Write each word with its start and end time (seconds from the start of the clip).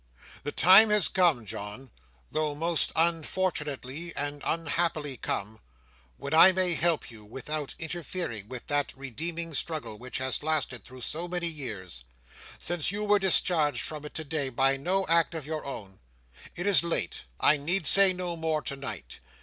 The 0.41 0.51
time 0.51 0.89
has 0.89 1.07
come, 1.07 1.45
John—though 1.45 2.55
most 2.55 2.91
unfortunately 2.95 4.15
and 4.15 4.41
unhappily 4.43 5.15
come—when 5.15 6.33
I 6.33 6.51
may 6.51 6.73
help 6.73 7.11
you 7.11 7.23
without 7.23 7.75
interfering 7.77 8.49
with 8.49 8.65
that 8.65 8.97
redeeming 8.97 9.53
struggle, 9.53 9.99
which 9.99 10.17
has 10.17 10.41
lasted 10.41 10.85
through 10.85 11.01
so 11.01 11.27
many 11.27 11.45
years; 11.49 12.03
since 12.57 12.91
you 12.91 13.03
were 13.03 13.19
discharged 13.19 13.83
from 13.83 14.03
it 14.03 14.15
today 14.15 14.49
by 14.49 14.75
no 14.75 15.05
act 15.05 15.35
of 15.35 15.45
your 15.45 15.63
own. 15.63 15.99
It 16.55 16.65
is 16.65 16.83
late; 16.83 17.25
I 17.39 17.57
need 17.57 17.85
say 17.85 18.11
no 18.11 18.35
more 18.35 18.63
tonight. 18.63 19.19